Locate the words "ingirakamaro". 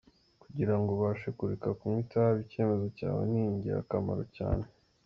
3.49-4.23